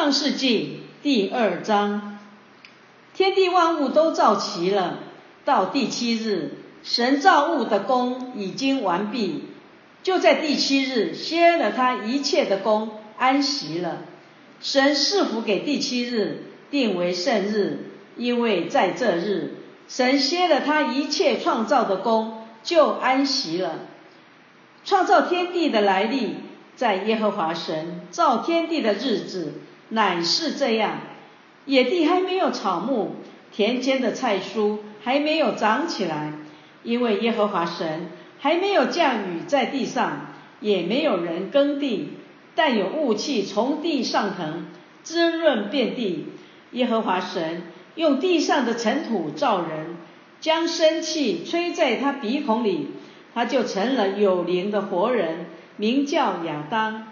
[0.00, 2.18] 创世纪第二章，
[3.12, 4.96] 天地万物都造齐了。
[5.44, 9.44] 到第七日，神造物的功已经完毕，
[10.02, 13.98] 就在第七日歇了他一切的功，安息了。
[14.62, 19.52] 神赐福给第七日，定为圣日，因为在这日，
[19.86, 23.80] 神歇了他一切创造的功，就安息了。
[24.82, 26.36] 创造天地的来历，
[26.74, 29.52] 在耶和华神造天地的日子，
[29.90, 30.98] 乃是这样：
[31.66, 33.16] 野地还没有草木，
[33.52, 36.32] 田间的菜蔬还没有长起来，
[36.82, 38.08] 因为耶和华神
[38.38, 40.26] 还没有降雨在地上，
[40.60, 42.10] 也没有人耕地，
[42.54, 44.66] 但有雾气从地上腾，
[45.02, 46.26] 滋润遍地。
[46.72, 47.62] 耶和华神
[47.96, 49.96] 用地上的尘土造人，
[50.40, 52.88] 将生气吹在他鼻孔里。
[53.32, 57.06] 他就成了有灵的活人，名叫亚当。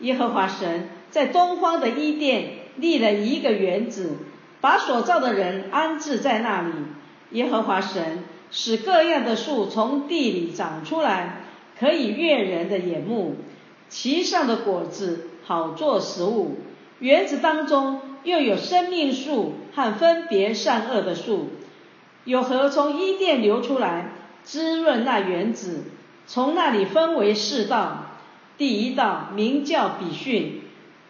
[0.00, 4.16] 耶和华神在东方的伊甸立了一个园子，
[4.60, 6.72] 把所造的人安置在那里。
[7.30, 11.42] 耶和华神使各样的树从地里长出来，
[11.78, 13.36] 可以悦人的眼目，
[13.88, 16.56] 其上的果子好做食物。
[16.98, 21.50] 园子当中又有生命树和分别善恶的树，
[22.24, 24.10] 有河从伊甸流出来。
[24.42, 25.84] 滋润那园子，
[26.26, 28.06] 从那里分为四道。
[28.58, 30.60] 第一道名叫比逊，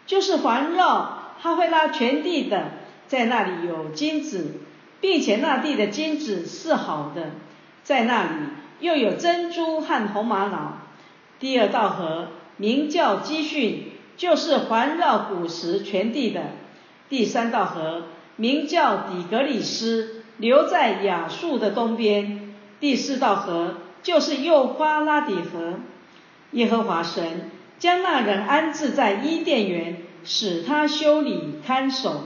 [0.05, 2.71] 就是环绕哈会拉全地的，
[3.07, 4.61] 在那里有金子，
[5.01, 7.31] 并且那地的金子是好的，
[7.83, 8.29] 在那里
[8.79, 10.77] 又有珍珠和红玛瑙。
[11.39, 16.41] 第二道河名叫基训，就是环绕古时全地的。
[17.09, 18.03] 第三道河
[18.37, 22.53] 名叫底格里斯，流在亚述的东边。
[22.79, 25.75] 第四道河就是幼发拉底河。
[26.51, 32.23] 耶和华神将那人安置在伊甸园，使他修理看守。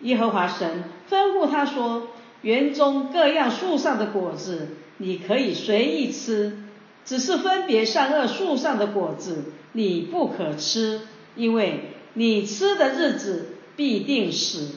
[0.00, 2.08] 耶和华神吩咐他说
[2.42, 6.58] ：“园中各样树上的果子你可以随意吃，
[7.04, 11.02] 只是分别善恶树上的果子你不可吃，
[11.36, 14.74] 因为你吃的日子必定死。”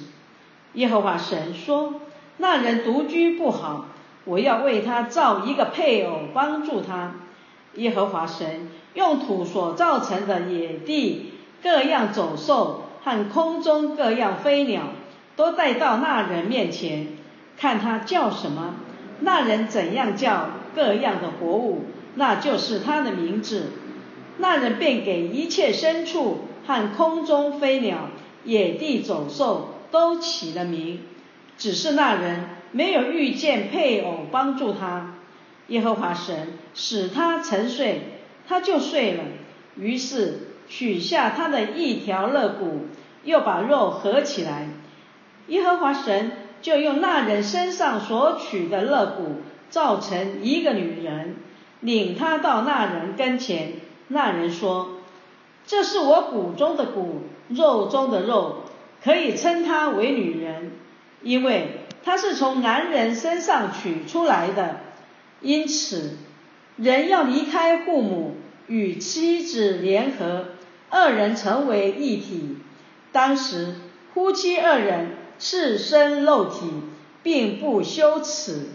[0.74, 2.02] 耶和华神说
[2.38, 3.88] ：“那人独居不好。”
[4.26, 7.16] 我要为他造一个配偶，帮助他。
[7.78, 11.32] 耶和华神用土所造成的野地
[11.64, 14.90] 各样走兽和空中各样飞鸟，
[15.36, 17.08] 都带到那人面前，
[17.58, 18.76] 看他叫什么，
[19.22, 21.86] 那人怎样叫各样的活物，
[22.16, 23.72] 那就是他的名字。
[24.38, 28.10] 那人便给一切牲畜和空中飞鸟、
[28.44, 31.00] 野地走兽都起了名，
[31.58, 32.50] 只是那人。
[32.74, 35.17] 没有遇见配偶帮助他，
[35.68, 38.02] 耶和华神使他沉睡，
[38.48, 39.24] 他就睡了。
[39.76, 42.88] 于是取下他的一条肋骨，
[43.24, 44.70] 又把肉合起来。
[45.48, 51.36] 耶和华神就用那人身上所取的肋骨造成一个女人，
[51.82, 53.74] 领他到那人跟前。
[54.08, 55.00] 那人说
[55.68, 58.64] ：“这是我骨中的骨，肉中的肉，
[59.04, 60.72] 可以称她为女人，
[61.22, 64.78] 因为。”他是从男人身上取出来的，
[65.42, 66.18] 因此
[66.78, 68.36] 人要离开父母，
[68.68, 70.48] 与妻子联合，
[70.90, 72.58] 二人成为一体。
[73.12, 73.75] 当时
[74.14, 76.72] 夫妻二人赤身肉体，
[77.24, 78.68] 并不羞耻。